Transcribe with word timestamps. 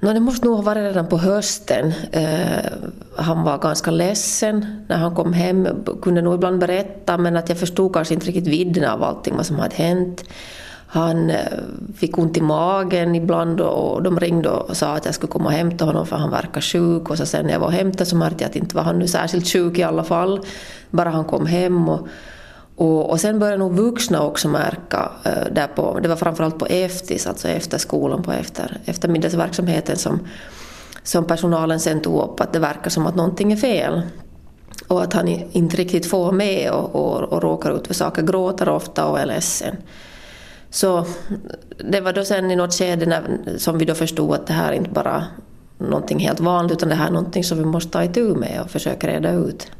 No, 0.00 0.12
det 0.12 0.20
måste 0.20 0.46
nog 0.46 0.56
ha 0.56 0.62
varit 0.62 0.82
redan 0.82 1.06
på 1.06 1.18
hösten. 1.18 1.92
Eh, 2.12 2.72
han 3.16 3.42
var 3.42 3.58
ganska 3.58 3.90
ledsen 3.90 4.84
när 4.88 4.96
han 4.96 5.14
kom 5.14 5.32
hem. 5.32 5.68
Kunde 6.02 6.22
nog 6.22 6.34
ibland 6.34 6.58
berätta 6.58 7.18
men 7.18 7.36
att 7.36 7.48
jag 7.48 7.58
förstod 7.58 7.94
kanske 7.94 8.14
inte 8.14 8.26
riktigt 8.26 8.46
vidden 8.46 8.90
av 8.90 9.04
allting 9.04 9.36
vad 9.36 9.46
som 9.46 9.58
hade 9.58 9.74
hänt. 9.74 10.24
Han 10.86 11.30
eh, 11.30 11.36
fick 11.96 12.18
ont 12.18 12.36
i 12.36 12.40
magen 12.40 13.14
ibland 13.14 13.60
och 13.60 14.02
de 14.02 14.20
ringde 14.20 14.48
och 14.48 14.76
sa 14.76 14.94
att 14.94 15.04
jag 15.04 15.14
skulle 15.14 15.32
komma 15.32 15.44
och 15.44 15.52
hämta 15.52 15.84
honom 15.84 16.06
för 16.06 16.16
han 16.16 16.30
verkar 16.30 16.60
sjuk. 16.60 17.10
Och 17.10 17.18
så 17.18 17.26
sen 17.26 17.46
när 17.46 17.52
jag 17.52 17.60
var 17.60 17.66
och 17.66 17.72
hämtade 17.72 18.06
så 18.06 18.16
märkte 18.16 18.44
jag 18.44 18.50
att 18.50 18.56
inte 18.56 18.76
var 18.76 18.82
han 18.82 18.98
nu 18.98 19.08
särskilt 19.08 19.48
sjuk 19.48 19.78
i 19.78 19.82
alla 19.82 20.04
fall. 20.04 20.40
Bara 20.90 21.10
han 21.10 21.24
kom 21.24 21.46
hem. 21.46 21.88
Och, 21.88 22.08
och, 22.78 23.10
och 23.10 23.20
sen 23.20 23.38
började 23.38 23.58
nog 23.58 23.76
vuxna 23.76 24.22
också 24.22 24.48
märka, 24.48 25.10
eh, 25.24 25.52
där 25.52 25.66
på, 25.66 25.98
det 26.02 26.08
var 26.08 26.16
framförallt 26.16 26.58
på 26.58 26.66
eftis, 26.66 27.26
alltså 27.26 27.48
efter 27.48 27.78
skolan, 27.78 28.22
på 28.22 28.32
efter, 28.32 28.80
eftermiddagsverksamheten 28.84 29.96
som, 29.96 30.20
som 31.02 31.24
personalen 31.24 31.80
sen 31.80 32.00
tog 32.00 32.22
upp 32.22 32.40
att 32.40 32.52
det 32.52 32.58
verkar 32.58 32.90
som 32.90 33.06
att 33.06 33.14
någonting 33.14 33.52
är 33.52 33.56
fel. 33.56 34.02
Och 34.88 35.02
att 35.02 35.12
han 35.12 35.28
inte 35.28 35.76
riktigt 35.76 36.06
får 36.06 36.32
med 36.32 36.70
och, 36.70 36.94
och, 36.94 37.22
och 37.22 37.42
råkar 37.42 37.76
ut 37.76 37.86
för 37.86 37.94
saker, 37.94 38.22
gråter 38.22 38.68
ofta 38.68 39.06
och 39.06 39.18
är 39.18 39.26
ledsen. 39.26 39.76
Så 40.70 41.06
det 41.90 42.00
var 42.00 42.12
då 42.12 42.24
sen 42.24 42.50
i 42.50 42.56
något 42.56 42.74
skede 42.74 43.06
när, 43.06 43.22
som 43.56 43.78
vi 43.78 43.84
då 43.84 43.94
förstod 43.94 44.34
att 44.34 44.46
det 44.46 44.52
här 44.52 44.72
är 44.72 44.76
inte 44.76 44.90
bara 44.90 45.24
någonting 45.78 46.18
helt 46.18 46.40
vanligt 46.40 46.72
utan 46.72 46.88
det 46.88 46.94
här 46.94 47.06
är 47.06 47.12
någonting 47.12 47.44
som 47.44 47.58
vi 47.58 47.64
måste 47.64 47.90
ta 47.90 48.04
itu 48.04 48.34
med 48.34 48.60
och 48.64 48.70
försöka 48.70 49.08
reda 49.08 49.32
ut. 49.32 49.70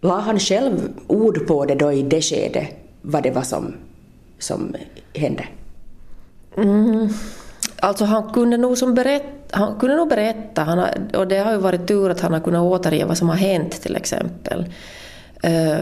La 0.00 0.20
han 0.20 0.38
själv 0.38 0.88
ord 1.06 1.46
på 1.46 1.64
det 1.64 1.74
då 1.74 1.92
i 1.92 2.02
det 2.02 2.22
skedet, 2.22 2.68
vad 3.02 3.22
det 3.22 3.30
var 3.30 3.42
som, 3.42 3.74
som 4.38 4.74
hände? 5.14 5.44
Mm. 6.56 7.08
Alltså 7.80 8.04
han 8.04 8.32
kunde 8.32 8.56
nog, 8.56 8.78
som 8.78 8.94
berätt, 8.94 9.24
han 9.50 9.78
kunde 9.78 9.96
nog 9.96 10.08
berätta, 10.08 10.62
han 10.62 10.78
har, 10.78 10.90
och 11.16 11.28
det 11.28 11.38
har 11.38 11.52
ju 11.52 11.58
varit 11.58 11.88
tur 11.88 12.10
att 12.10 12.20
han 12.20 12.32
har 12.32 12.40
kunnat 12.40 12.62
återge 12.62 13.04
vad 13.04 13.18
som 13.18 13.28
har 13.28 13.36
hänt 13.36 13.82
till 13.82 13.96
exempel. 13.96 14.66
Eh, 15.42 15.78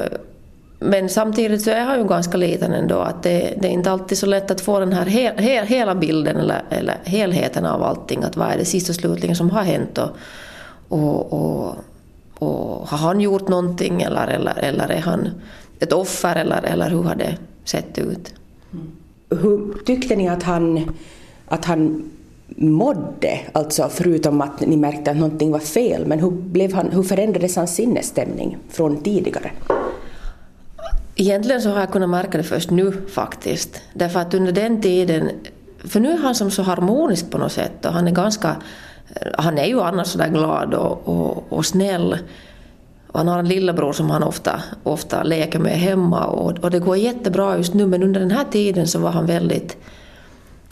men 0.79 1.09
samtidigt 1.09 1.63
så 1.63 1.71
är 1.71 1.85
han 1.85 1.99
ju 1.99 2.05
ganska 2.05 2.37
liten 2.37 2.73
ändå 2.73 2.99
att 2.99 3.23
det, 3.23 3.55
det, 3.61 3.69
är 3.69 3.73
inte 3.73 3.91
alltid 3.91 4.19
så 4.19 4.27
lätt 4.27 4.51
att 4.51 4.61
få 4.61 4.81
den 4.81 4.93
här 4.93 5.07
hel, 5.07 5.39
hel, 5.39 5.67
hela 5.67 5.95
bilden 5.95 6.37
eller, 6.37 6.63
eller 6.71 6.97
helheten 7.05 7.67
av 7.67 7.83
allting. 7.83 8.23
Att 8.25 8.37
vad 8.37 8.49
är 8.49 8.59
det 8.59 8.65
sist 8.65 8.89
och 8.89 8.95
slutligen 8.95 9.37
som 9.37 9.51
har 9.51 9.63
hänt 9.63 9.99
och, 9.99 10.11
och, 10.89 11.33
och, 11.33 11.77
och 12.39 12.89
har 12.89 12.99
han 12.99 13.21
gjort 13.21 13.49
någonting 13.49 14.03
eller, 14.03 14.27
eller, 14.27 14.59
eller 14.59 14.89
är 14.89 15.01
han 15.01 15.31
ett 15.79 15.93
offer 15.93 16.37
eller, 16.37 16.63
eller 16.63 16.91
hur 16.91 17.03
har 17.03 17.15
det 17.15 17.39
sett 17.65 17.99
ut? 17.99 18.35
Mm. 18.73 18.93
Hur 19.43 19.85
tyckte 19.85 20.17
ni 20.17 20.29
att 20.29 20.43
han, 20.43 20.97
att 21.49 21.65
han 21.65 22.11
mådde, 22.57 23.41
alltså 23.53 23.89
förutom 23.91 24.41
att 24.41 24.61
ni 24.61 24.77
märkte 24.77 25.11
att 25.11 25.17
någonting 25.17 25.51
var 25.51 25.59
fel, 25.59 26.07
men 26.07 26.21
hur, 26.21 26.31
blev 26.31 26.75
han, 26.75 26.91
hur 26.91 27.03
förändrades 27.03 27.57
hans 27.57 27.75
sinnesstämning 27.75 28.59
från 28.71 29.03
tidigare? 29.03 29.51
Egentligen 31.17 31.63
så 31.63 31.71
har 31.71 31.81
jag 31.81 31.91
kunnat 31.91 32.09
märka 32.09 32.39
det 32.39 32.45
först 32.45 32.71
nu 32.71 32.93
faktiskt. 33.09 33.83
Därför 33.95 34.21
att 34.21 34.35
under 34.35 34.53
den 34.53 34.83
tiden, 34.83 35.31
för 35.85 36.01
nu 36.01 36.13
är 36.13 36.19
han 36.19 36.35
som 36.35 36.51
så 36.51 36.63
harmonisk 36.63 37.31
på 37.31 37.39
något 37.39 37.53
sätt 37.53 37.85
och 37.87 37.93
han 37.93 38.09
är 38.09 38.13
ganska, 38.13 38.57
han 39.39 39.59
är 39.59 39.65
ju 39.65 39.81
annars 39.81 40.07
sådär 40.07 40.29
glad 40.29 40.75
och, 40.75 41.09
och, 41.09 41.53
och 41.53 41.67
snäll. 41.67 42.19
Och 43.07 43.19
han 43.19 43.29
har 43.29 43.39
en 43.39 43.49
lillebror 43.49 43.93
som 43.93 44.11
han 44.11 44.23
ofta, 44.23 44.63
ofta 44.83 45.23
leker 45.23 45.59
med 45.59 45.79
hemma 45.79 46.25
och, 46.25 46.59
och 46.59 46.71
det 46.71 46.79
går 46.79 46.97
jättebra 46.97 47.57
just 47.57 47.75
nu 47.75 47.87
men 47.87 48.03
under 48.03 48.21
den 48.21 48.31
här 48.31 48.45
tiden 48.45 48.87
så 48.87 48.99
var 48.99 49.11
han 49.11 49.27
väldigt, 49.27 49.77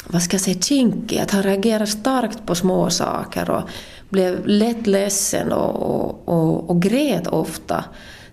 vad 0.07 0.23
ska 0.23 0.35
jag 0.35 0.41
säga, 0.41 0.61
kinkig. 0.61 1.19
Att 1.19 1.31
han 1.31 1.43
reagerade 1.43 1.87
starkt 1.87 2.47
på 2.47 2.55
små 2.55 2.91
saker 2.91 3.51
och 3.51 3.63
blev 4.09 4.47
lätt 4.47 4.87
ledsen 4.87 5.53
och, 5.53 5.83
och, 5.83 6.29
och, 6.29 6.71
och 6.71 6.83
grät 6.83 7.27
ofta 7.27 7.85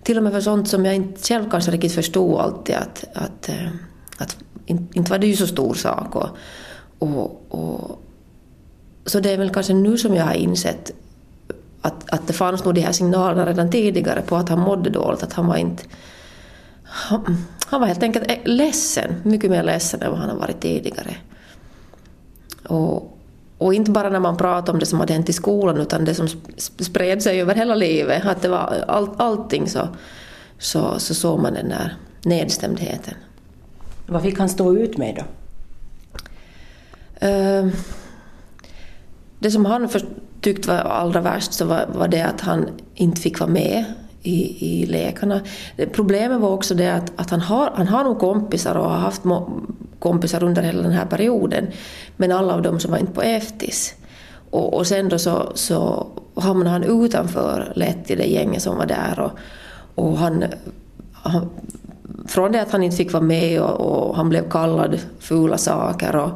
till 0.04 0.18
och 0.18 0.24
med 0.24 0.34
för 0.34 0.42
sånt 0.42 0.68
som 0.68 0.86
jag 0.86 0.96
inte 0.96 1.22
själv 1.22 1.50
kanske 1.50 1.72
riktigt 1.72 1.96
förstod 1.96 2.40
alltid 2.40 2.76
att, 2.76 3.06
att, 3.14 3.50
eh, 3.50 3.68
att, 4.18 4.22
att 4.22 4.38
inte 4.68 5.12
var 5.12 5.18
det 5.18 5.28
ju 5.28 5.36
så 5.36 5.48
stor 5.48 5.74
sak. 5.74 6.16
Och, 6.16 6.30
och, 7.00 7.46
och, 7.50 8.02
så 9.12 9.20
det 9.20 9.32
är 9.32 9.38
väl 9.38 9.50
kanske 9.50 9.74
nu 9.74 9.98
som 9.98 10.16
jag 10.16 10.26
har 10.26 10.34
insett 10.34 10.92
att, 11.82 12.14
att 12.14 12.28
det 12.28 12.34
fanns 12.34 12.66
nog 12.66 12.74
de 12.74 12.82
här 12.82 12.92
signalerna 12.92 13.46
redan 13.46 13.72
tidigare 13.72 14.22
på 14.22 14.36
att 14.36 14.50
han 14.50 14.60
mådde 14.60 14.90
dåligt, 14.90 15.24
att 15.24 15.34
han 15.34 15.48
var 15.48 15.56
inte... 15.56 15.84
Han, 16.84 17.46
han 17.66 17.82
var 17.82 17.88
helt 17.88 18.04
enkelt 18.04 18.28
ledsen, 18.46 19.16
mycket 19.24 19.52
mer 19.52 19.64
ledsen 19.64 20.02
än 20.02 20.12
vad 20.12 20.20
han 20.20 20.30
har 20.30 20.38
varit 20.38 20.60
tidigare. 20.60 21.16
Och, 22.68 23.18
och 23.58 23.74
inte 23.74 23.92
bara 23.92 24.10
när 24.10 24.20
man 24.20 24.38
pratar 24.38 24.74
om 24.74 24.80
det 24.80 24.86
som 24.86 25.00
hade 25.00 25.14
hänt 25.14 25.30
i 25.30 25.34
skolan 25.34 25.78
utan 25.78 26.06
det 26.06 26.16
som 26.16 26.28
spred 26.80 27.24
sig 27.24 27.42
över 27.42 27.56
hela 27.56 27.76
livet. 27.76 28.26
Att 28.26 28.42
det 28.42 28.50
var 28.50 28.86
all, 28.88 29.10
allting 29.18 29.70
så, 29.70 29.88
så, 30.60 31.00
så 31.00 31.16
såg 31.16 31.40
man 31.40 31.54
den 31.54 31.70
där 31.70 31.96
nedstämdheten. 32.26 33.14
Vad 34.08 34.22
fick 34.22 34.40
han 34.40 34.50
stå 34.50 34.78
ut 34.78 34.98
med 34.98 35.16
då? 35.16 35.24
Uh, 37.28 37.74
det 39.42 39.52
som 39.52 39.66
han 39.66 39.90
tyckte 40.42 40.68
var 40.68 40.76
allra 40.76 41.22
värst 41.22 41.54
så 41.54 41.66
var, 41.66 41.86
var 41.94 42.08
det 42.08 42.22
att 42.22 42.42
han 42.42 42.70
inte 42.96 43.22
fick 43.22 43.40
vara 43.40 43.50
med 43.50 43.86
i, 44.22 44.68
i 44.68 44.86
lekarna. 44.86 45.42
Problemet 45.92 46.42
var 46.42 46.50
också 46.50 46.76
det 46.76 46.90
att, 46.90 47.12
att 47.16 47.30
han, 47.30 47.42
har, 47.42 47.72
han 47.76 47.88
har 47.88 48.04
nog 48.04 48.20
kompisar 48.20 48.76
och 48.76 48.90
har 48.90 48.98
haft 48.98 49.22
kompisar 50.00 50.44
under 50.44 50.62
hela 50.62 50.82
den 50.82 50.92
här 50.92 51.06
perioden. 51.06 51.68
Men 52.18 52.32
alla 52.32 52.54
av 52.54 52.62
dem 52.62 52.80
som 52.80 52.92
var 52.92 52.98
inte 52.98 53.12
på 53.14 53.22
eftis. 53.22 53.96
Och, 54.50 54.74
och 54.74 54.88
sen 54.88 55.10
då 55.10 55.20
så, 55.20 55.52
så 55.56 56.08
hamnade 56.36 56.70
han 56.70 56.84
utanför 56.84 57.74
lätt 57.76 58.12
i 58.12 58.16
det 58.16 58.26
gänget 58.26 58.62
som 58.62 58.78
var 58.78 58.86
där. 58.86 59.20
Och, 59.20 59.32
och 60.06 60.18
han, 60.18 60.44
han, 61.14 61.50
från 62.28 62.52
det 62.52 62.62
att 62.62 62.72
han 62.72 62.84
inte 62.84 62.98
fick 62.98 63.14
vara 63.14 63.24
med 63.24 63.62
och, 63.62 63.82
och 63.82 64.16
han 64.16 64.30
blev 64.30 64.50
kallad 64.50 65.00
fula 65.20 65.58
saker 65.58 66.16
och, 66.16 66.30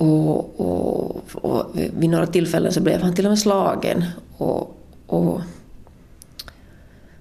och, 0.00 0.60
och, 0.60 1.22
och, 1.32 1.70
vid 1.74 2.10
några 2.10 2.26
tillfällen 2.26 2.72
så 2.72 2.80
blev 2.80 3.00
han 3.00 3.14
till 3.14 3.26
och 3.26 3.30
med 3.30 3.38
slagen. 3.38 4.04
Och, 4.36 4.76
och 5.06 5.40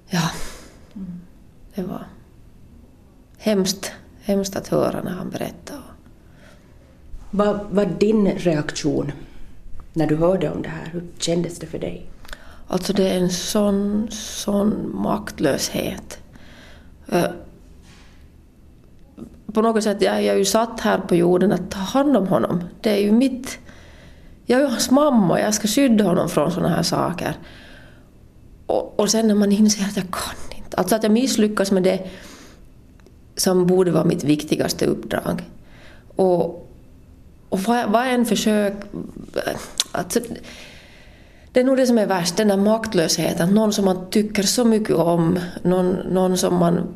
ja, 0.09 0.31
det 1.75 1.83
var 1.83 2.03
hemskt 3.37 3.91
hemskt 4.29 4.55
att 4.55 4.67
höra 4.67 5.03
när 5.03 5.11
han 5.11 5.29
berättade. 5.29 5.79
Vad 7.31 7.59
var 7.71 7.85
din 7.85 8.27
reaktion 8.27 9.11
när 9.93 10.07
du 10.07 10.15
hörde 10.15 10.49
om 10.49 10.61
det 10.61 10.69
här? 10.69 10.89
Hur 10.93 11.03
kändes 11.17 11.59
det 11.59 11.67
för 11.67 11.79
dig? 11.79 12.05
Alltså 12.67 12.93
det 12.93 13.09
är 13.09 13.19
en 13.19 13.29
sån, 13.29 14.07
sån 14.11 14.91
maktlöshet. 14.93 16.19
På 19.53 19.61
något 19.61 19.83
sätt, 19.83 20.01
jag 20.01 20.25
är 20.25 20.35
ju 20.35 20.45
satt 20.45 20.79
här 20.79 20.97
på 20.97 21.15
jorden 21.15 21.51
att 21.51 21.71
ta 21.71 21.79
hand 21.79 22.17
om 22.17 22.27
honom. 22.27 22.63
Det 22.81 22.89
är 22.89 22.97
ju 22.97 23.11
mitt... 23.11 23.59
Jag 24.45 24.59
är 24.59 24.63
ju 24.63 24.69
hans 24.69 24.91
mamma, 24.91 25.39
jag 25.39 25.53
ska 25.53 25.67
skydda 25.67 26.03
honom 26.03 26.29
från 26.29 26.51
sådana 26.51 26.75
här 26.75 26.83
saker. 26.83 27.33
Och, 28.65 28.99
och 28.99 29.09
sen 29.09 29.27
när 29.27 29.35
man 29.35 29.51
inser 29.51 29.85
att 29.85 29.97
jag 29.97 30.11
kan 30.11 30.57
inte, 30.57 30.77
alltså 30.77 30.95
att 30.95 31.03
jag 31.03 31.11
misslyckas 31.11 31.71
med 31.71 31.83
det 31.83 32.09
som 33.35 33.67
borde 33.67 33.91
vara 33.91 34.03
mitt 34.03 34.23
viktigaste 34.23 34.85
uppdrag. 34.85 35.43
Och, 36.15 36.69
och 37.49 37.59
vad, 37.59 37.91
vad 37.91 38.07
än 38.07 38.25
försök... 38.25 38.73
Alltså, 39.91 40.19
det 41.51 41.59
är 41.59 41.63
nog 41.63 41.77
det 41.77 41.87
som 41.87 41.97
är 41.97 42.05
värst, 42.05 42.37
den 42.37 42.47
där 42.47 42.57
maktlösheten. 42.57 43.49
Någon 43.49 43.73
som 43.73 43.85
man 43.85 44.09
tycker 44.09 44.43
så 44.43 44.65
mycket 44.65 44.95
om, 44.95 45.39
någon, 45.63 45.89
någon 45.91 46.37
som 46.37 46.55
man 46.55 46.87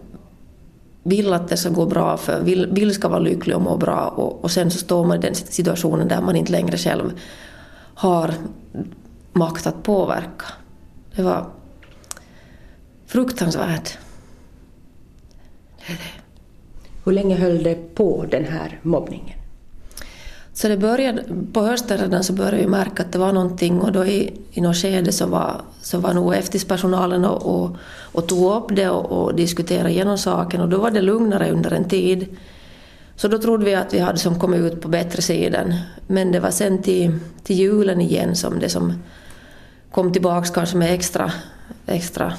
vill 1.03 1.33
att 1.33 1.47
det 1.47 1.57
ska 1.57 1.69
gå 1.69 1.85
bra 1.85 2.17
för, 2.17 2.41
vill, 2.41 2.67
vill 2.71 2.93
ska 2.93 3.07
vara 3.07 3.19
lycklig 3.19 3.55
och 3.55 3.61
må 3.61 3.77
bra 3.77 4.07
och, 4.07 4.43
och 4.43 4.51
sen 4.51 4.71
så 4.71 4.77
står 4.77 5.05
man 5.05 5.17
i 5.17 5.21
den 5.21 5.35
situationen 5.35 6.07
där 6.07 6.21
man 6.21 6.35
inte 6.35 6.51
längre 6.51 6.77
själv 6.77 7.19
har 7.93 8.33
makt 9.33 9.67
att 9.67 9.83
påverka. 9.83 10.45
Det 11.15 11.21
var 11.21 11.45
fruktansvärt. 13.05 13.97
Det 15.87 15.93
det. 15.93 16.23
Hur 17.05 17.11
länge 17.11 17.35
höll 17.35 17.63
det 17.63 17.95
på 17.95 18.25
den 18.31 18.45
här 18.45 18.79
mobbningen? 18.81 19.42
Så 20.53 20.67
det 20.67 20.77
började, 20.77 21.23
på 21.53 21.61
hösten 21.61 21.97
redan 21.97 22.23
så 22.23 22.33
började 22.33 22.57
vi 22.57 22.67
märka 22.67 23.03
att 23.03 23.11
det 23.11 23.19
var 23.19 23.33
någonting 23.33 23.81
och 23.81 23.91
då 23.91 24.05
i, 24.05 24.33
i 24.51 24.61
något 24.61 24.77
skede 24.77 25.11
så 25.11 25.25
var, 25.25 25.61
så 25.81 25.99
var 25.99 26.13
nog 26.13 26.35
eftispersonalen 26.35 27.25
och, 27.25 27.45
och, 27.55 27.77
och 28.01 28.27
tog 28.27 28.55
upp 28.55 28.75
det 28.75 28.89
och, 28.89 29.11
och 29.11 29.35
diskuterade 29.35 29.89
igenom 29.89 30.17
saken 30.17 30.61
och 30.61 30.69
då 30.69 30.77
var 30.77 30.91
det 30.91 31.01
lugnare 31.01 31.51
under 31.51 31.71
en 31.71 31.89
tid. 31.89 32.37
Så 33.15 33.27
då 33.27 33.37
trodde 33.37 33.65
vi 33.65 33.75
att 33.75 33.93
vi 33.93 33.99
hade 33.99 34.17
som 34.17 34.39
kommit 34.39 34.61
ut 34.61 34.81
på 34.81 34.87
bättre 34.87 35.21
sidan. 35.21 35.73
Men 36.07 36.31
det 36.31 36.39
var 36.39 36.51
sen 36.51 36.81
till, 36.81 37.19
till 37.43 37.55
julen 37.55 38.01
igen 38.01 38.35
som 38.35 38.59
det 38.59 38.69
som 38.69 38.93
kom 39.91 40.13
tillbaks 40.13 40.49
kanske 40.49 40.77
med 40.77 40.93
extra, 40.93 41.31
extra, 41.85 42.33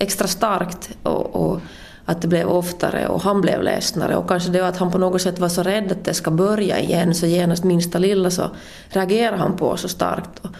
extra 0.00 0.26
starkt. 0.26 0.90
Och, 1.02 1.36
och 1.36 1.60
att 2.08 2.22
det 2.22 2.28
blev 2.28 2.48
oftare 2.48 3.08
och 3.08 3.22
han 3.22 3.40
blev 3.40 3.62
ledsnare 3.62 4.16
och 4.16 4.28
kanske 4.28 4.50
det 4.50 4.60
var 4.60 4.68
att 4.68 4.76
han 4.76 4.90
på 4.90 4.98
något 4.98 5.22
sätt 5.22 5.38
var 5.38 5.48
så 5.48 5.62
rädd 5.62 5.92
att 5.92 6.04
det 6.04 6.14
ska 6.14 6.30
börja 6.30 6.80
igen 6.80 7.14
så 7.14 7.26
genast 7.26 7.64
minsta 7.64 7.98
lilla 7.98 8.30
så 8.30 8.50
reagerade 8.88 9.36
han 9.36 9.56
på 9.56 9.76
så 9.76 9.88
starkt 9.88 10.38
och, 10.42 10.50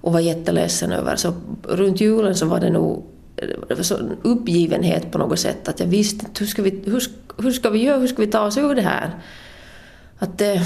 och 0.00 0.12
var 0.12 0.20
jätteledsen 0.20 0.92
över. 0.92 1.16
Så 1.16 1.32
runt 1.62 2.00
julen 2.00 2.34
så 2.34 2.46
var 2.46 2.60
det 2.60 2.70
nog 2.70 3.04
det 3.68 3.74
var 3.74 3.82
så 3.82 3.96
en 3.96 4.16
uppgivenhet 4.22 5.12
på 5.12 5.18
något 5.18 5.38
sätt 5.38 5.68
att 5.68 5.80
jag 5.80 5.86
visste 5.86 6.26
inte 6.26 6.40
hur 6.40 6.46
ska 6.46 6.62
vi, 6.62 6.82
hur, 6.84 7.02
hur 7.42 7.52
ska 7.52 7.70
vi 7.70 7.82
göra, 7.82 7.98
hur 7.98 8.06
ska 8.06 8.22
vi 8.22 8.30
ta 8.30 8.40
oss 8.40 8.58
ur 8.58 8.74
det 8.74 8.82
här? 8.82 9.10
Att 10.18 10.38
det, 10.38 10.62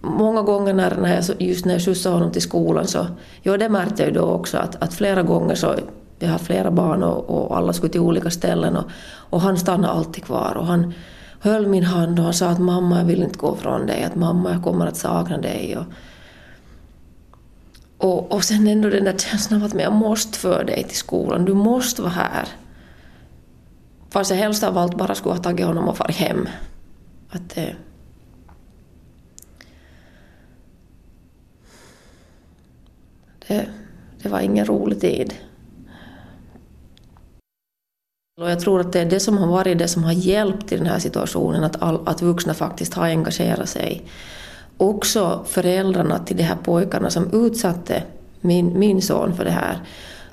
många 0.00 0.42
gånger 0.42 0.74
när, 0.74 0.96
när 0.96 1.14
jag, 1.14 1.42
just 1.42 1.64
när 1.64 1.72
jag 1.72 1.82
skjutsade 1.82 2.14
honom 2.14 2.32
till 2.32 2.42
skolan 2.42 2.86
så, 2.86 3.06
ja 3.42 3.56
det 3.56 3.68
märkte 3.68 4.02
jag 4.02 4.08
ju 4.08 4.14
då 4.14 4.24
också 4.24 4.58
att, 4.58 4.82
att 4.82 4.94
flera 4.94 5.22
gånger 5.22 5.54
så, 5.54 5.74
vi 6.20 6.26
har 6.26 6.38
flera 6.38 6.70
barn 6.70 7.02
och, 7.02 7.30
och 7.30 7.56
alla 7.56 7.72
skulle 7.72 7.92
till 7.92 8.00
olika 8.00 8.30
ställen 8.30 8.76
och, 8.76 8.84
och 9.30 9.40
han 9.40 9.58
stannade 9.58 9.92
alltid 9.92 10.24
kvar 10.24 10.56
och 10.56 10.66
han 10.66 10.94
höll 11.40 11.66
min 11.66 11.84
hand 11.84 12.18
och 12.18 12.24
han 12.24 12.34
sa 12.34 12.48
att 12.48 12.58
mamma 12.58 12.98
jag 12.98 13.04
vill 13.04 13.22
inte 13.22 13.38
gå 13.38 13.56
från 13.56 13.86
dig, 13.86 14.02
att 14.02 14.14
mamma 14.14 14.52
jag 14.52 14.62
kommer 14.62 14.86
att 14.86 14.96
sakna 14.96 15.38
dig. 15.38 15.76
Och, 15.76 15.84
och, 17.98 18.32
och 18.32 18.44
sen 18.44 18.66
ändå 18.66 18.88
den 18.88 19.04
där 19.04 19.18
känslan 19.18 19.62
av 19.62 19.66
att 19.66 19.80
jag 19.80 19.92
måste 19.92 20.38
föra 20.38 20.64
dig 20.64 20.84
till 20.84 20.96
skolan, 20.96 21.44
du 21.44 21.54
måste 21.54 22.02
vara 22.02 22.12
här. 22.12 22.48
Fast 24.10 24.30
jag 24.30 24.38
helst 24.38 24.62
av 24.62 24.78
allt 24.78 24.96
bara 24.96 25.14
skulle 25.14 25.34
ha 25.34 25.42
tagit 25.42 25.66
honom 25.66 25.88
och 25.88 25.96
farit 25.96 26.16
hem. 26.16 26.48
Att 27.30 27.56
eh, 27.56 27.74
det, 33.48 33.66
det 34.22 34.28
var 34.28 34.40
ingen 34.40 34.66
rolig 34.66 35.00
tid. 35.00 35.34
Och 38.40 38.50
jag 38.50 38.60
tror 38.60 38.80
att 38.80 38.92
det 38.92 39.00
är 39.00 39.04
det 39.04 39.20
som 39.20 39.38
har 39.38 39.46
varit 39.46 39.78
det 39.78 39.88
som 39.88 40.04
har 40.04 40.12
hjälpt 40.12 40.72
i 40.72 40.76
den 40.76 40.86
här 40.86 40.98
situationen, 40.98 41.64
att, 41.64 41.82
all, 41.82 41.98
att 42.06 42.22
vuxna 42.22 42.54
faktiskt 42.54 42.94
har 42.94 43.04
engagerat 43.04 43.68
sig. 43.68 44.02
Också 44.76 45.44
föräldrarna 45.48 46.18
till 46.18 46.36
de 46.36 46.42
här 46.42 46.56
pojkarna 46.64 47.10
som 47.10 47.46
utsatte 47.46 48.02
min, 48.40 48.78
min 48.78 49.02
son 49.02 49.36
för 49.36 49.44
det 49.44 49.50
här, 49.50 49.78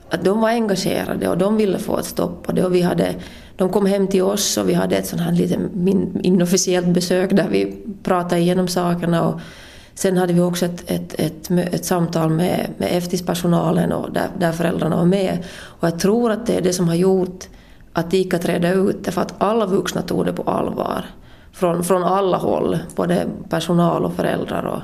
att 0.09 0.23
de 0.23 0.41
var 0.41 0.49
engagerade 0.49 1.29
och 1.29 1.37
de 1.37 1.57
ville 1.57 1.79
få 1.79 1.97
ett 1.97 2.05
stopp 2.05 2.43
på 2.43 2.51
det. 2.51 2.65
Och 2.65 2.75
vi 2.75 2.81
hade, 2.81 3.15
de 3.55 3.69
kom 3.69 3.85
hem 3.85 4.07
till 4.07 4.21
oss 4.21 4.57
och 4.57 4.69
vi 4.69 4.73
hade 4.73 4.95
ett 4.95 5.07
sånt 5.07 5.21
här 5.21 5.31
lite 5.31 5.59
inofficiellt 6.23 6.87
besök 6.87 7.29
där 7.31 7.47
vi 7.49 7.77
pratade 8.03 8.41
igenom 8.41 8.67
sakerna. 8.67 9.27
Och 9.27 9.39
sen 9.93 10.17
hade 10.17 10.33
vi 10.33 10.41
också 10.41 10.65
ett, 10.65 10.91
ett, 10.91 11.13
ett, 11.17 11.51
ett 11.51 11.85
samtal 11.85 12.29
med, 12.29 12.67
med 12.77 13.03
FTIS-personalen 13.03 13.91
och 13.91 14.11
där, 14.11 14.29
där 14.39 14.51
föräldrarna 14.51 14.95
var 14.95 15.05
med. 15.05 15.37
Och 15.57 15.87
jag 15.87 15.99
tror 15.99 16.31
att 16.31 16.45
det 16.45 16.55
är 16.55 16.61
det 16.61 16.73
som 16.73 16.87
har 16.87 16.95
gjort 16.95 17.47
att 17.97 18.11
det 18.11 18.17
gick 18.17 18.33
att 18.33 18.45
reda 18.45 18.73
ut 18.73 19.03
det, 19.03 19.11
för 19.11 19.21
att 19.21 19.33
alla 19.37 19.65
vuxna 19.65 20.01
tog 20.01 20.25
det 20.25 20.33
på 20.33 20.43
allvar. 20.43 21.05
Från, 21.51 21.83
från 21.83 22.03
alla 22.03 22.37
håll, 22.37 22.77
både 22.95 23.27
personal 23.49 24.05
och 24.05 24.13
föräldrar 24.13 24.63
och, 24.63 24.81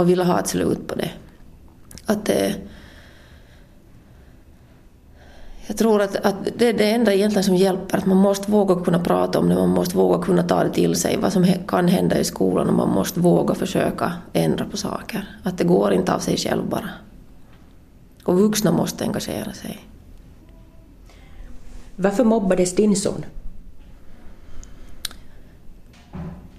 och 0.00 0.10
ville 0.10 0.24
ha 0.24 0.40
ett 0.40 0.48
slut 0.48 0.86
på 0.86 0.94
det. 0.94 1.10
Att 2.06 2.26
det 2.26 2.54
jag 5.66 5.76
tror 5.76 6.02
att, 6.02 6.16
att 6.16 6.34
det 6.58 6.68
är 6.68 6.72
det 6.72 6.90
enda 6.90 7.14
egentligen 7.14 7.44
som 7.44 7.56
hjälper, 7.56 7.98
att 7.98 8.06
man 8.06 8.16
måste 8.16 8.50
våga 8.50 8.84
kunna 8.84 8.98
prata 8.98 9.38
om 9.38 9.48
det, 9.48 9.54
man 9.54 9.68
måste 9.68 9.96
våga 9.96 10.24
kunna 10.24 10.42
ta 10.42 10.64
det 10.64 10.70
till 10.70 10.96
sig, 10.96 11.18
vad 11.20 11.32
som 11.32 11.46
kan 11.68 11.88
hända 11.88 12.18
i 12.18 12.24
skolan 12.24 12.68
och 12.68 12.74
man 12.74 12.90
måste 12.90 13.20
våga 13.20 13.54
försöka 13.54 14.12
ändra 14.32 14.64
på 14.64 14.76
saker. 14.76 15.38
Att 15.42 15.58
det 15.58 15.64
går 15.64 15.92
inte 15.92 16.14
av 16.14 16.18
sig 16.18 16.36
själv 16.36 16.68
bara. 16.68 16.90
Och 18.24 18.38
vuxna 18.38 18.72
måste 18.72 19.04
engagera 19.04 19.52
sig. 19.52 19.86
Varför 21.96 22.24
mobbades 22.24 22.74
din 22.74 22.96
son? 22.96 23.24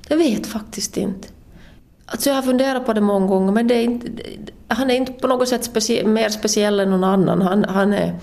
Jag 0.08 0.18
vet 0.18 0.48
faktiskt 0.48 0.98
inte. 0.98 1.28
Alltså 2.06 2.30
jag 2.30 2.36
har 2.36 2.42
funderat 2.42 2.86
på 2.86 2.94
det 2.94 3.02
många 3.02 3.28
gånger 3.28 3.52
men 3.52 3.68
det 3.68 3.76
är 3.76 3.84
inte, 3.84 4.12
han 4.68 4.90
är 4.90 4.96
inte 4.96 5.12
på 5.12 5.28
något 5.28 5.50
sätt 5.50 5.64
specie, 5.64 6.08
mer 6.08 6.30
speciell 6.30 6.80
än 6.80 6.90
någon 6.90 7.04
annan. 7.04 7.42
Han, 7.42 7.64
han 7.64 7.94
är... 7.94 8.20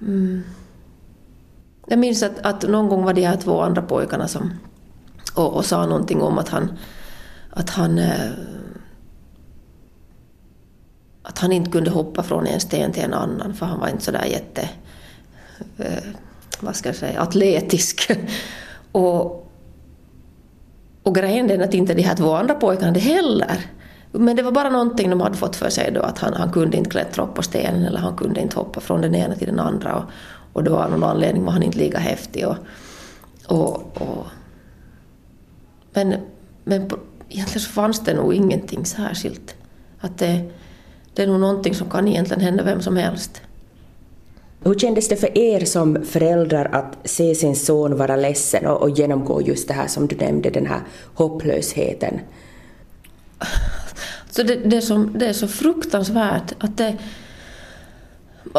Mm, 0.00 0.42
jag 1.86 1.98
minns 1.98 2.22
att, 2.22 2.38
att 2.38 2.68
någon 2.68 2.88
gång 2.88 3.04
var 3.04 3.12
de 3.12 3.22
här 3.26 3.36
två 3.36 3.60
andra 3.60 3.82
pojkarna 3.82 4.28
som 4.28 4.50
och, 5.34 5.54
och 5.54 5.64
sa 5.64 5.86
någonting 5.86 6.22
om 6.22 6.38
att 6.38 6.48
han, 6.48 6.78
att 7.50 7.70
han 7.70 7.98
eh, 7.98 8.30
att 11.22 11.38
han 11.38 11.52
inte 11.52 11.70
kunde 11.70 11.90
hoppa 11.90 12.22
från 12.22 12.46
en 12.46 12.60
sten 12.60 12.92
till 12.92 13.02
en 13.02 13.14
annan 13.14 13.54
för 13.54 13.66
han 13.66 13.80
var 13.80 13.88
inte 13.88 14.04
sådär 14.04 14.24
jätte 14.24 14.68
Eh, 15.78 16.02
vad 16.60 16.76
ska 16.76 16.88
jag 16.88 16.96
säga, 16.96 17.20
atletisk. 17.20 18.10
och, 18.92 19.50
och 21.02 21.14
grejen 21.14 21.50
är 21.50 21.58
att 21.58 21.74
inte 21.74 21.94
de 21.94 22.02
här 22.02 22.16
två 22.16 22.34
andra 22.34 22.54
pojkarna 22.54 22.92
det 22.92 23.00
heller. 23.00 23.60
Men 24.12 24.36
det 24.36 24.42
var 24.42 24.52
bara 24.52 24.70
någonting 24.70 25.10
de 25.10 25.20
hade 25.20 25.36
fått 25.36 25.56
för 25.56 25.70
sig 25.70 25.90
då 25.92 26.00
att 26.00 26.18
han, 26.18 26.34
han 26.34 26.52
kunde 26.52 26.76
inte 26.76 26.90
klättra 26.90 27.24
upp 27.24 27.34
på 27.34 27.42
stenen 27.42 27.84
eller 27.84 27.98
han 27.98 28.16
kunde 28.16 28.40
inte 28.40 28.56
hoppa 28.56 28.80
från 28.80 29.00
den 29.00 29.14
ena 29.14 29.34
till 29.34 29.46
den 29.46 29.60
andra. 29.60 29.94
Och, 29.94 30.04
och 30.52 30.64
då 30.64 30.76
av 30.76 30.90
någon 30.90 31.04
anledning 31.04 31.44
var 31.44 31.52
han 31.52 31.62
inte 31.62 31.78
lika 31.78 31.98
häftig. 31.98 32.46
Och, 32.48 32.56
och, 33.46 34.02
och 34.02 34.26
men 35.92 36.14
men 36.64 36.88
på, 36.88 36.98
egentligen 37.28 37.60
så 37.60 37.70
fanns 37.70 38.00
det 38.04 38.14
nog 38.14 38.34
ingenting 38.34 38.84
särskilt. 38.84 39.54
Att 40.00 40.18
det, 40.18 40.50
det 41.14 41.22
är 41.22 41.26
nog 41.26 41.40
någonting 41.40 41.74
som 41.74 41.90
kan 41.90 42.08
egentligen 42.08 42.42
hända 42.42 42.64
vem 42.64 42.80
som 42.80 42.96
helst. 42.96 43.42
Hur 44.64 44.74
kändes 44.74 45.08
det 45.08 45.16
för 45.16 45.38
er 45.38 45.64
som 45.64 46.04
föräldrar 46.04 46.68
att 46.72 47.08
se 47.08 47.34
sin 47.34 47.56
son 47.56 47.96
vara 47.96 48.16
ledsen 48.16 48.66
och, 48.66 48.82
och 48.82 48.90
genomgå 48.90 49.42
just 49.42 49.68
det 49.68 49.74
här 49.74 49.86
som 49.86 50.06
du 50.06 50.16
nämnde, 50.16 50.50
den 50.50 50.66
här 50.66 50.80
hopplösheten? 51.14 52.20
Så 54.30 54.42
det, 54.42 54.56
det, 54.56 54.76
är 54.76 54.80
så, 54.80 54.98
det 55.14 55.26
är 55.26 55.32
så 55.32 55.48
fruktansvärt 55.48 56.54
att 56.58 56.76
det, 56.76 56.96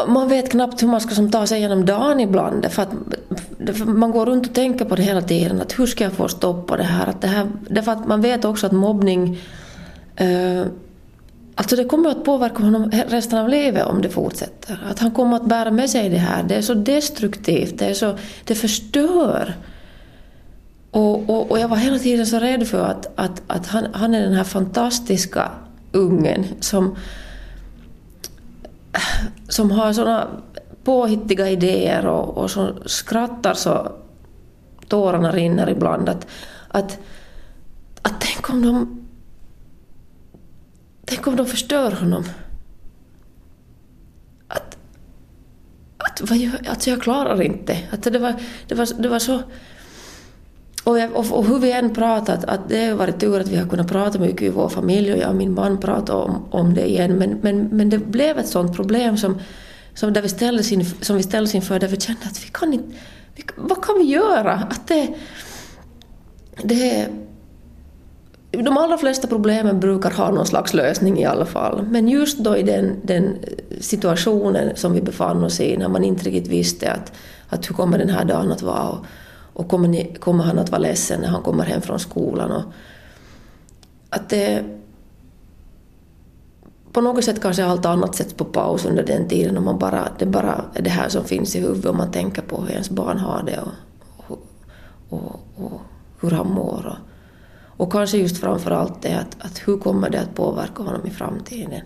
man 0.08 0.28
vet 0.28 0.50
knappt 0.50 0.82
hur 0.82 0.88
man 0.88 1.00
ska 1.00 1.14
som 1.14 1.30
ta 1.30 1.46
sig 1.46 1.58
igenom 1.58 1.84
dagen 1.84 2.20
ibland. 2.20 2.66
För 2.70 2.82
att, 2.82 2.90
för 3.76 3.84
man 3.84 4.10
går 4.10 4.26
runt 4.26 4.46
och 4.46 4.54
tänker 4.54 4.84
på 4.84 4.96
det 4.96 5.02
hela 5.02 5.22
tiden. 5.22 5.60
Att 5.60 5.78
hur 5.78 5.86
ska 5.86 6.04
jag 6.04 6.12
få 6.12 6.28
stopp 6.28 6.66
på 6.66 6.76
det 6.76 6.82
här? 6.82 7.06
Att 7.06 7.20
det 7.20 7.28
här 7.28 7.50
därför 7.68 7.92
att 7.92 8.06
man 8.06 8.20
vet 8.20 8.44
också 8.44 8.66
att 8.66 8.72
mobbning 8.72 9.38
eh, 10.16 10.62
Alltså 11.58 11.76
det 11.76 11.84
kommer 11.84 12.10
att 12.10 12.24
påverka 12.24 12.62
honom 12.62 12.90
resten 12.90 13.38
av 13.38 13.48
livet 13.48 13.86
om 13.86 14.02
det 14.02 14.08
fortsätter. 14.08 14.86
Att 14.90 14.98
han 14.98 15.10
kommer 15.10 15.36
att 15.36 15.46
bära 15.46 15.70
med 15.70 15.90
sig 15.90 16.08
det 16.08 16.18
här. 16.18 16.42
Det 16.42 16.54
är 16.54 16.62
så 16.62 16.74
destruktivt, 16.74 17.78
det, 17.78 17.86
är 17.86 17.94
så, 17.94 18.18
det 18.44 18.54
förstör. 18.54 19.54
Och, 20.90 21.30
och, 21.30 21.50
och 21.50 21.58
jag 21.58 21.68
var 21.68 21.76
hela 21.76 21.98
tiden 21.98 22.26
så 22.26 22.38
rädd 22.38 22.68
för 22.68 22.84
att, 22.84 23.12
att, 23.16 23.42
att 23.46 23.66
han, 23.66 23.86
han 23.92 24.14
är 24.14 24.20
den 24.20 24.32
här 24.32 24.44
fantastiska 24.44 25.50
ungen 25.92 26.46
som, 26.60 26.96
som 29.48 29.70
har 29.70 29.92
såna 29.92 30.28
påhittiga 30.84 31.50
idéer 31.50 32.06
och, 32.06 32.38
och 32.38 32.50
som 32.50 32.68
skrattar 32.86 33.54
så 33.54 33.92
tårarna 34.88 35.32
rinner 35.32 35.70
ibland. 35.70 36.08
Att, 36.08 36.26
att, 36.68 36.98
att 38.02 38.20
tänk 38.20 38.50
om 38.50 38.62
de 38.62 38.95
Tänk 41.06 41.26
om 41.26 41.36
de 41.36 41.46
förstör 41.46 41.90
honom. 41.90 42.24
Att, 44.48 44.76
att 45.96 46.20
vad 46.20 46.38
jag, 46.38 46.52
alltså 46.68 46.90
jag 46.90 47.02
klarar 47.02 47.42
inte. 47.42 47.78
Att 47.90 48.02
det, 48.02 48.18
var, 48.18 48.34
det, 48.68 48.74
var, 48.74 49.02
det 49.02 49.08
var 49.08 49.18
så... 49.18 49.42
Och, 50.84 50.98
jag, 50.98 51.12
och, 51.12 51.38
och, 51.38 51.44
hur 51.44 51.58
vi 51.58 51.72
än 51.72 51.94
pratat, 51.94 52.44
att 52.44 52.68
det 52.68 52.86
har 52.86 52.96
varit 52.96 53.20
tur 53.20 53.40
att 53.40 53.48
vi 53.48 53.56
har 53.56 53.68
kunnat 53.68 53.88
prata 53.88 54.18
mycket 54.18 54.42
i 54.42 54.48
vår 54.48 54.68
familj 54.68 55.12
och 55.12 55.18
jag 55.18 55.30
och 55.30 55.36
min 55.36 55.54
man 55.54 55.78
pratade 55.80 56.18
om, 56.18 56.44
om 56.50 56.74
det 56.74 56.90
igen. 56.90 57.18
Men, 57.18 57.38
men, 57.42 57.62
men 57.62 57.90
det 57.90 57.98
blev 57.98 58.38
ett 58.38 58.48
sånt 58.48 58.76
problem 58.76 59.16
som, 59.16 59.40
som, 59.94 60.12
där 60.12 60.22
vi 60.22 60.28
ställdes 60.28 60.72
in, 60.72 60.84
som 60.84 61.16
vi 61.16 61.22
ställdes 61.22 61.54
inför 61.54 61.78
där 61.78 61.88
vi 61.88 62.00
kände 62.00 62.26
att 62.26 62.44
vi 62.44 62.48
kan 62.48 62.72
inte... 62.72 62.96
Vi, 63.34 63.44
vad 63.56 63.84
kan 63.84 63.98
vi 63.98 64.04
göra? 64.04 64.52
Att 64.52 64.86
det... 64.86 65.14
det 66.62 67.08
de 68.62 68.78
allra 68.78 68.98
flesta 68.98 69.28
problemen 69.28 69.80
brukar 69.80 70.10
ha 70.10 70.30
någon 70.30 70.46
slags 70.46 70.74
lösning 70.74 71.18
i 71.18 71.24
alla 71.24 71.46
fall. 71.46 71.82
Men 71.90 72.08
just 72.08 72.38
då 72.38 72.56
i 72.56 72.62
den, 72.62 72.96
den 73.02 73.36
situationen 73.80 74.76
som 74.76 74.92
vi 74.92 75.00
befann 75.00 75.44
oss 75.44 75.60
i, 75.60 75.76
när 75.76 75.88
man 75.88 76.04
inte 76.04 76.24
riktigt 76.24 76.52
visste 76.52 76.92
att, 76.92 77.12
att 77.48 77.68
hur 77.68 77.74
kommer 77.74 77.98
den 77.98 78.10
här 78.10 78.24
dagen 78.24 78.52
att 78.52 78.62
vara 78.62 78.88
och, 78.88 79.04
och 79.52 79.68
kommer, 79.68 79.88
ni, 79.88 80.14
kommer 80.20 80.44
han 80.44 80.58
att 80.58 80.70
vara 80.70 80.80
ledsen 80.80 81.20
när 81.20 81.28
han 81.28 81.42
kommer 81.42 81.64
hem 81.64 81.82
från 81.82 81.98
skolan. 81.98 82.50
Och, 82.50 82.62
att 84.10 84.28
det, 84.28 84.64
på 86.92 87.00
något 87.00 87.24
sätt 87.24 87.42
kanske 87.42 87.64
allt 87.64 87.86
annat 87.86 88.14
sätts 88.14 88.34
på 88.34 88.44
paus 88.44 88.84
under 88.84 89.02
den 89.02 89.28
tiden 89.28 89.56
och 89.56 89.62
man 89.62 89.78
bara, 89.78 90.08
det 90.18 90.26
bara 90.26 90.64
är 90.74 90.82
det 90.82 90.90
här 90.90 91.08
som 91.08 91.24
finns 91.24 91.56
i 91.56 91.60
huvudet 91.60 91.84
och 91.84 91.94
man 91.94 92.12
tänker 92.12 92.42
på 92.42 92.60
hur 92.60 92.70
ens 92.70 92.90
barn 92.90 93.18
har 93.18 93.42
det 93.46 93.60
och, 93.60 93.72
och, 94.26 94.40
och, 95.08 95.40
och 95.56 95.80
hur 96.20 96.30
han 96.30 96.50
mår. 96.52 96.98
Och, 97.76 97.92
kanske 97.92 98.18
just 98.18 98.38
framför 98.38 98.70
allt 98.70 99.02
det 99.02 99.14
att, 99.14 99.36
att 99.38 99.68
hur 99.68 99.78
kommer 99.78 100.10
det 100.10 100.20
att 100.20 100.34
påverka 100.34 100.82
honom 100.82 101.06
i 101.06 101.10
framtiden? 101.10 101.82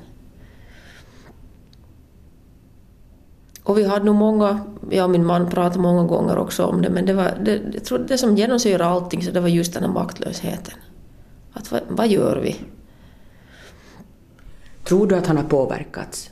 och 3.71 3.79
vi 3.79 3.85
hade 3.85 4.05
nog 4.05 4.15
många, 4.15 4.61
jag 4.91 5.05
och 5.05 5.11
min 5.11 5.27
man 5.27 5.51
pratade 5.51 5.79
många 5.79 6.05
gånger 6.05 6.39
också 6.39 6.65
om 6.65 6.83
det, 6.83 6.91
men 6.91 7.07
det, 7.07 7.13
var, 7.13 7.39
det, 7.45 7.63
jag 7.75 7.85
tror 7.85 7.99
det 7.99 8.19
som 8.19 8.37
genomsyrar 8.37 8.85
allting 8.85 9.23
så 9.23 9.31
det 9.31 9.41
var 9.41 9.49
just 9.49 9.75
den 9.75 9.83
här 9.83 9.91
maktlösheten. 9.91 10.75
Att 11.53 11.73
vad, 11.73 11.81
vad 11.89 12.09
gör 12.09 12.37
vi? 12.37 12.57
Tror 14.85 15.07
du 15.07 15.17
att 15.17 15.27
han 15.27 15.37
har 15.37 15.45
påverkats? 15.45 16.31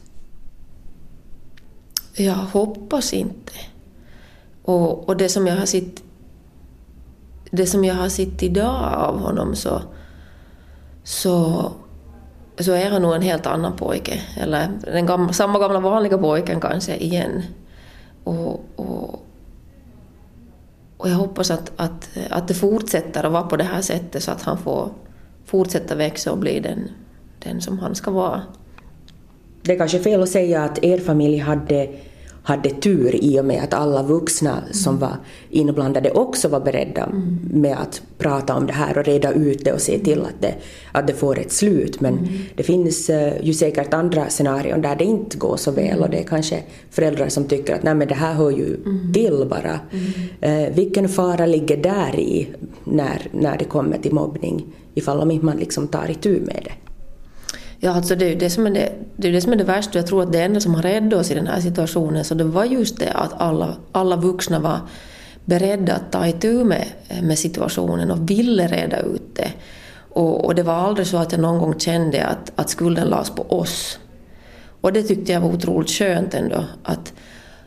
Jag 2.14 2.34
hoppas 2.34 3.12
inte. 3.12 3.52
Och, 4.62 5.08
och 5.08 5.16
det 5.16 5.28
som 5.28 5.46
jag 5.46 5.56
har 5.56 5.66
sett 5.66 6.02
det 7.50 7.66
som 7.66 7.84
jag 7.84 7.94
har 7.94 8.08
sett 8.08 8.42
idag 8.42 8.94
av 8.94 9.18
honom 9.20 9.54
så, 9.54 9.82
så, 11.04 11.62
så 12.58 12.72
är 12.72 12.90
han 12.90 13.02
nog 13.02 13.14
en 13.14 13.22
helt 13.22 13.46
annan 13.46 13.76
pojke. 13.76 14.20
Eller 14.36 14.70
den 14.84 15.06
gamla, 15.06 15.32
samma 15.32 15.58
gamla 15.58 15.80
vanliga 15.80 16.18
pojken 16.18 16.60
kanske 16.60 16.96
igen. 16.96 17.42
Och, 18.24 18.64
och, 18.76 19.24
och 20.96 21.08
jag 21.08 21.14
hoppas 21.14 21.50
att, 21.50 21.72
att, 21.76 22.08
att 22.30 22.48
det 22.48 22.54
fortsätter 22.54 23.24
att 23.24 23.32
vara 23.32 23.42
på 23.42 23.56
det 23.56 23.64
här 23.64 23.80
sättet 23.80 24.22
så 24.22 24.30
att 24.30 24.42
han 24.42 24.58
får 24.58 24.90
fortsätta 25.44 25.94
växa 25.94 26.32
och 26.32 26.38
bli 26.38 26.60
den, 26.60 26.90
den 27.38 27.60
som 27.60 27.78
han 27.78 27.94
ska 27.94 28.10
vara. 28.10 28.42
Det 29.62 29.72
är 29.72 29.78
kanske 29.78 29.98
fel 29.98 30.22
att 30.22 30.28
säga 30.28 30.64
att 30.64 30.84
er 30.84 30.98
familj 30.98 31.38
hade 31.38 31.90
hade 32.48 32.70
tur 32.70 33.24
i 33.24 33.40
och 33.40 33.44
med 33.44 33.64
att 33.64 33.74
alla 33.74 34.02
vuxna 34.02 34.58
mm. 34.58 34.72
som 34.72 34.98
var 34.98 35.16
inblandade 35.50 36.10
också 36.10 36.48
var 36.48 36.60
beredda 36.60 37.04
mm. 37.04 37.38
med 37.52 37.76
att 37.78 38.02
prata 38.18 38.54
om 38.54 38.66
det 38.66 38.72
här 38.72 38.98
och 38.98 39.04
reda 39.04 39.32
ut 39.32 39.64
det 39.64 39.72
och 39.72 39.80
se 39.80 39.98
till 39.98 40.20
att 40.20 40.40
det, 40.40 40.54
att 40.92 41.06
det 41.06 41.12
får 41.12 41.38
ett 41.38 41.52
slut. 41.52 42.00
Men 42.00 42.18
mm. 42.18 42.28
det 42.54 42.62
finns 42.62 43.10
uh, 43.10 43.42
ju 43.42 43.54
säkert 43.54 43.94
andra 43.94 44.28
scenarion 44.28 44.82
där 44.82 44.96
det 44.96 45.04
inte 45.04 45.38
går 45.38 45.56
så 45.56 45.70
väl 45.70 46.02
och 46.02 46.10
det 46.10 46.18
är 46.18 46.24
kanske 46.24 46.62
föräldrar 46.90 47.28
som 47.28 47.44
tycker 47.44 47.74
att 47.74 47.82
Nej, 47.82 47.94
men 47.94 48.08
det 48.08 48.14
här 48.14 48.34
hör 48.34 48.50
ju 48.50 48.74
mm. 48.74 49.12
till 49.12 49.46
bara. 49.50 49.80
Uh, 50.46 50.74
vilken 50.74 51.08
fara 51.08 51.46
ligger 51.46 51.76
där 51.76 52.18
i 52.18 52.48
när, 52.84 53.28
när 53.32 53.58
det 53.58 53.64
kommer 53.64 53.98
till 53.98 54.14
mobbning 54.14 54.66
ifall 54.94 55.20
om 55.20 55.30
inte 55.30 55.46
man 55.46 55.56
liksom 55.56 55.88
tar 55.88 56.10
itu 56.10 56.40
med 56.40 56.60
det? 56.64 56.87
Ja, 57.80 57.90
alltså 57.90 58.16
det 58.16 58.24
är 58.24 58.28
ju 58.28 58.34
det 58.34 58.50
som 58.50 58.66
är 58.66 58.70
det, 58.70 58.92
det, 59.16 59.28
är 59.28 59.32
det 59.32 59.40
som 59.40 59.52
är 59.52 59.56
det 59.56 59.64
värsta. 59.64 59.98
Jag 59.98 60.06
tror 60.06 60.22
att 60.22 60.32
det 60.32 60.42
enda 60.42 60.60
som 60.60 60.74
har 60.74 60.82
räddat 60.82 61.20
oss 61.20 61.30
i 61.30 61.34
den 61.34 61.46
här 61.46 61.60
situationen 61.60 62.24
så 62.24 62.34
det 62.34 62.44
var 62.44 62.64
just 62.64 62.98
det 62.98 63.10
att 63.10 63.40
alla, 63.40 63.76
alla 63.92 64.16
vuxna 64.16 64.58
var 64.58 64.80
beredda 65.44 65.94
att 65.94 66.12
ta 66.12 66.26
itu 66.26 66.64
med, 66.64 66.84
med 67.22 67.38
situationen 67.38 68.10
och 68.10 68.30
ville 68.30 68.66
reda 68.66 69.00
ut 69.00 69.36
det. 69.36 69.52
Och, 70.10 70.44
och, 70.44 70.54
det 70.54 70.62
var 70.62 70.74
aldrig 70.74 71.06
så 71.06 71.16
att 71.16 71.32
jag 71.32 71.40
någon 71.40 71.58
gång 71.58 71.78
kände 71.78 72.26
att, 72.26 72.52
att 72.56 72.70
skulden 72.70 73.06
lades 73.08 73.30
på 73.30 73.42
oss. 73.42 73.98
Och 74.80 74.92
det 74.92 75.02
tyckte 75.02 75.32
jag 75.32 75.40
var 75.40 75.48
otroligt 75.48 75.90
skönt 75.90 76.34
ändå, 76.34 76.64
att, 76.82 77.12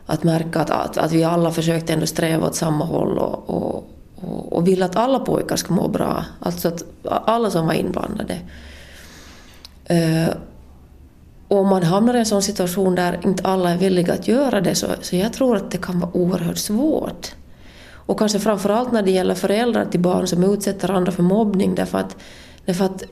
att 0.06 0.24
märka 0.24 0.60
att, 0.60 0.70
att, 0.70 0.98
att 0.98 1.12
vi 1.12 1.24
alla 1.24 1.52
försökte 1.52 1.94
ändå 1.94 2.06
sträva 2.06 2.48
åt 2.48 2.56
samma 2.56 2.86
håll 2.86 3.18
och, 3.18 3.50
och, 3.50 3.90
och, 4.16 4.54
och 4.54 4.68
ville 4.68 4.86
att 4.86 4.96
alla 4.96 5.20
pojkar 5.20 5.56
ska 5.56 5.74
må 5.74 5.88
bra. 5.88 6.26
Alltså 6.40 6.68
att 6.68 6.84
alla 7.04 7.50
som 7.50 7.66
var 7.66 7.74
inblandade. 7.74 8.38
Eh, 9.92 10.34
och 11.48 11.58
om 11.58 11.68
man 11.68 11.84
hamnar 11.84 12.14
i 12.14 12.20
en 12.20 12.26
sån 12.26 12.42
situation 12.42 12.96
där 12.96 13.20
inte 13.24 13.44
alla 13.44 13.70
är 13.70 13.78
villiga 13.78 14.14
att 14.14 14.28
göra 14.28 14.62
det 14.62 14.76
så, 14.76 14.88
så 15.02 15.16
jag 15.16 15.34
tror 15.34 15.56
att 15.56 15.72
det 15.72 15.78
kan 15.78 16.00
vara 16.00 16.12
oerhört 16.14 16.58
svårt. 16.58 17.32
Och 17.94 18.20
kanske 18.20 18.40
framförallt 18.40 18.92
när 18.92 19.02
det 19.02 19.12
gäller 19.12 19.36
föräldrar 19.36 19.86
till 19.86 20.00
barn 20.00 20.28
som 20.28 20.44
utsätter 20.44 20.92
andra 20.92 21.12
för 21.12 21.24
mobbning 21.24 21.76
därför 21.76 21.98
att, 21.98 22.18
därför 22.66 22.86
att 22.86 23.04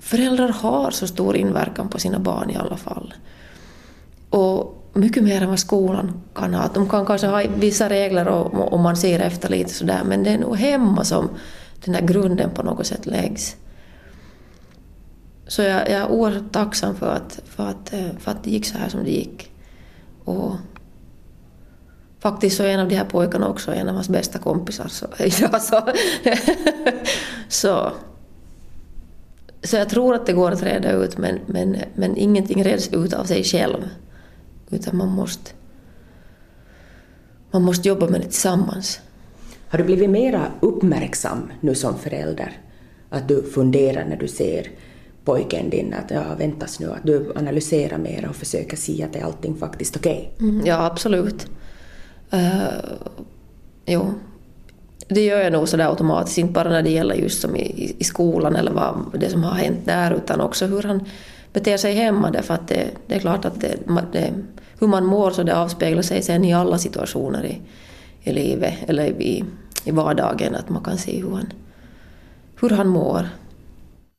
föräldrar 0.00 0.48
har 0.48 0.90
så 0.90 1.06
stor 1.06 1.36
inverkan 1.36 1.88
på 1.88 1.98
sina 1.98 2.18
barn 2.18 2.50
i 2.50 2.56
alla 2.56 2.76
fall. 2.76 3.14
Och 4.30 4.74
mycket 4.92 5.22
mer 5.22 5.42
än 5.42 5.48
vad 5.48 5.58
skolan 5.58 6.22
kan 6.34 6.54
ha. 6.54 6.70
De 6.74 6.88
kan 6.88 7.06
kanske 7.06 7.26
ha 7.26 7.42
vissa 7.56 7.88
regler 7.88 8.28
och, 8.28 8.72
och 8.72 8.80
man 8.80 8.96
ser 8.96 9.20
efter 9.20 9.48
lite 9.48 9.74
sådär 9.74 10.00
men 10.04 10.24
det 10.24 10.30
är 10.30 10.38
nog 10.38 10.56
hemma 10.56 11.04
som 11.04 11.28
den 11.84 11.94
där 11.94 12.02
grunden 12.02 12.50
på 12.50 12.62
något 12.62 12.86
sätt 12.86 13.06
läggs. 13.06 13.56
Så 15.48 15.62
jag, 15.62 15.80
jag 15.80 16.00
är 16.00 16.08
oerhört 16.08 16.52
tacksam 16.52 16.96
för 16.96 17.12
att, 17.12 17.40
för, 17.44 17.66
att, 17.66 17.92
eh, 17.92 18.10
för 18.18 18.30
att 18.30 18.44
det 18.44 18.50
gick 18.50 18.66
så 18.66 18.78
här 18.78 18.88
som 18.88 19.04
det 19.04 19.10
gick. 19.10 19.52
Och 20.24 20.52
faktiskt 22.18 22.56
så 22.56 22.62
är 22.62 22.68
en 22.68 22.80
av 22.80 22.88
de 22.88 22.94
här 22.94 23.04
pojkarna 23.04 23.48
också 23.48 23.72
en 23.72 23.88
av 23.88 23.94
hans 23.94 24.08
bästa 24.08 24.38
kompisar. 24.38 24.88
Så, 24.88 25.06
ja, 25.18 25.60
så, 25.60 25.82
så, 27.48 27.92
så 29.62 29.76
jag 29.76 29.88
tror 29.88 30.14
att 30.14 30.26
det 30.26 30.32
går 30.32 30.50
att 30.50 30.62
reda 30.62 30.92
ut 30.92 31.18
men, 31.18 31.38
men, 31.46 31.76
men 31.94 32.16
ingenting 32.16 32.64
reds 32.64 32.88
ut 32.88 33.12
av 33.12 33.24
sig 33.24 33.44
själv. 33.44 33.88
Utan 34.70 34.96
man 34.96 35.08
måste, 35.08 35.50
man 37.50 37.62
måste 37.62 37.88
jobba 37.88 38.08
med 38.08 38.20
det 38.20 38.26
tillsammans. 38.26 39.00
Har 39.68 39.78
du 39.78 39.84
blivit 39.84 40.10
mera 40.10 40.52
uppmärksam 40.60 41.52
nu 41.60 41.74
som 41.74 41.98
förälder? 41.98 42.60
Att 43.10 43.28
du 43.28 43.42
funderar 43.42 44.04
när 44.04 44.16
du 44.16 44.28
ser 44.28 44.70
pojken 45.28 45.70
din 45.70 45.94
att 45.94 46.10
ja, 46.10 46.22
väntas 46.38 46.80
nu 46.80 46.92
att 46.92 47.02
du 47.02 47.32
analyserar 47.36 47.98
mer 47.98 48.26
och 48.28 48.36
försöker 48.36 48.76
se 48.76 49.04
att 49.04 49.16
är 49.16 49.24
allting 49.24 49.56
faktiskt 49.56 49.96
okej? 49.96 50.32
Okay? 50.34 50.48
Mm, 50.48 50.66
ja, 50.66 50.86
absolut. 50.86 51.46
Uh, 52.32 52.68
jo, 53.86 54.14
det 55.08 55.20
gör 55.20 55.40
jag 55.40 55.52
nog 55.52 55.68
sådär 55.68 55.88
automatiskt, 55.88 56.38
inte 56.38 56.52
bara 56.52 56.68
när 56.68 56.82
det 56.82 56.90
gäller 56.90 57.14
just 57.14 57.40
som 57.40 57.56
i, 57.56 57.96
i 57.98 58.04
skolan 58.04 58.56
eller 58.56 58.72
vad, 58.72 59.20
det 59.20 59.30
som 59.30 59.44
har 59.44 59.54
hänt 59.54 59.80
där, 59.84 60.14
utan 60.14 60.40
också 60.40 60.66
hur 60.66 60.82
han 60.82 61.04
beter 61.52 61.76
sig 61.76 61.94
hemma. 61.94 62.30
Därför 62.30 62.54
att 62.54 62.68
det, 62.68 62.84
det 63.06 63.14
är 63.14 63.20
klart 63.20 63.44
att 63.44 63.60
det, 63.60 63.76
det, 64.12 64.32
hur 64.78 64.86
man 64.86 65.04
mår 65.04 65.30
så 65.30 65.42
det 65.42 65.56
avspeglar 65.56 66.02
sig 66.02 66.22
sen 66.22 66.44
i 66.44 66.54
alla 66.54 66.78
situationer 66.78 67.44
i, 67.44 67.60
i 68.22 68.32
livet 68.32 68.74
eller 68.86 69.04
i, 69.04 69.44
i 69.84 69.90
vardagen, 69.90 70.54
att 70.54 70.68
man 70.68 70.82
kan 70.82 70.98
se 70.98 71.20
hur 71.22 71.30
han, 71.30 71.52
hur 72.60 72.70
han 72.70 72.88
mår. 72.88 73.28